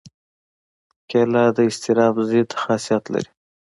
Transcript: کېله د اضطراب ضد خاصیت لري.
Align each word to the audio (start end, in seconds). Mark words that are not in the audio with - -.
کېله 1.09 1.43
د 1.55 1.57
اضطراب 1.69 2.15
ضد 2.29 2.49
خاصیت 2.61 3.03
لري. 3.13 3.29